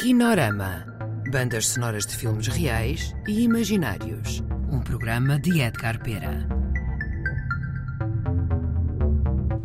[0.00, 0.86] Kinorama.
[1.30, 4.42] Bandas sonoras de filmes reais e imaginários.
[4.72, 6.48] Um programa de Edgar Pera.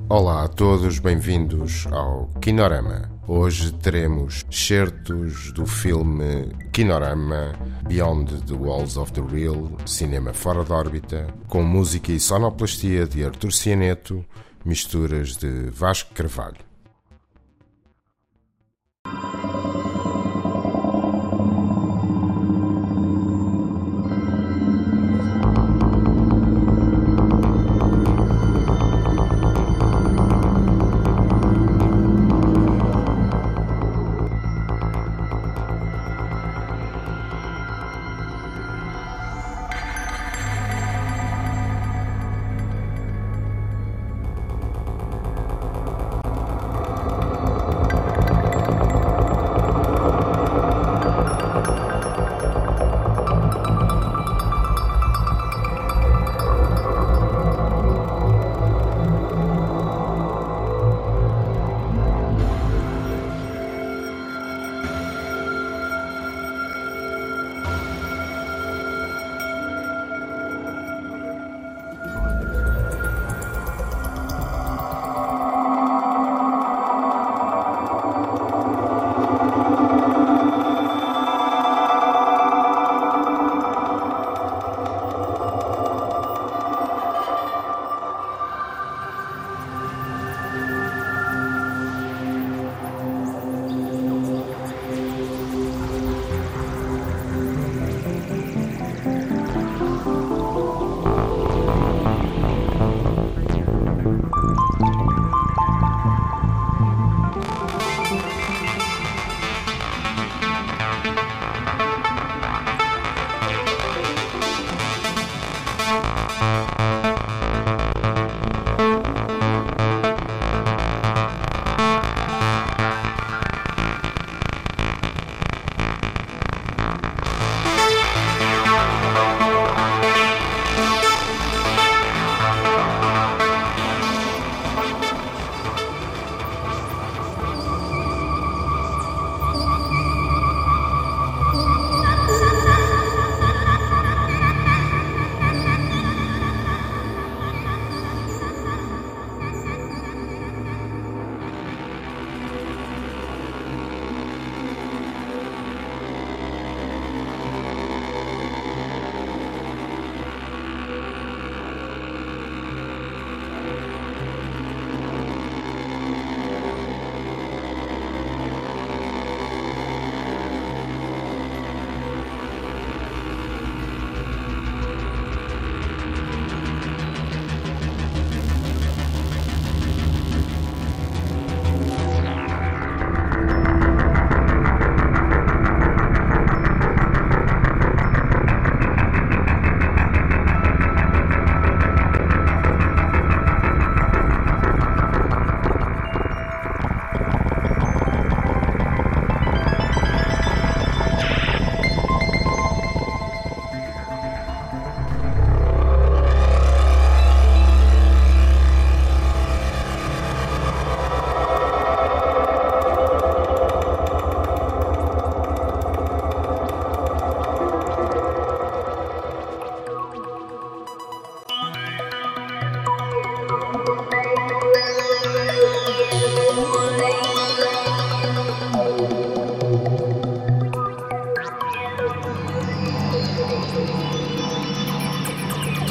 [0.09, 3.09] Olá a todos, bem-vindos ao Kinorama.
[3.25, 7.53] Hoje teremos certos do filme Kinorama
[7.87, 13.23] Beyond the Walls of the Real, cinema fora de órbita, com música e sonoplastia de
[13.23, 14.25] Artur Cianeto,
[14.65, 16.74] misturas de Vasco Carvalho.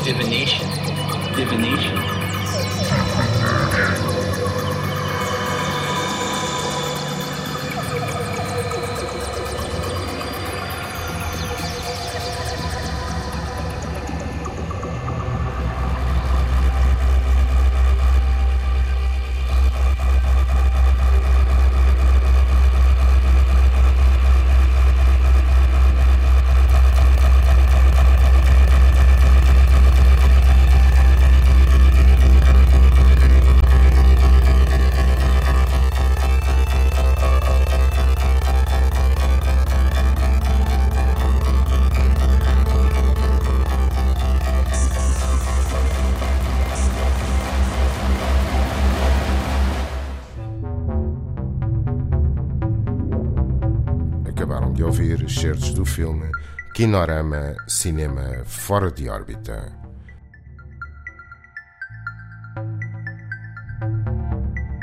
[0.05, 0.69] Divination,
[1.35, 2.14] divination.
[54.85, 56.31] De ouvir excertos do filme
[56.75, 59.73] Kinorama Cinema Fora de Órbita.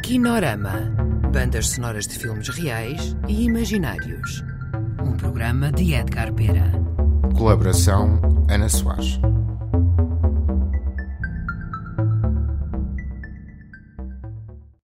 [0.01, 0.92] Kinorama
[1.31, 4.44] Bandas sonoras de filmes reais e imaginários.
[5.03, 6.71] Um programa de Edgar Pera.
[7.38, 8.19] Colaboração
[8.50, 9.19] Ana Soares.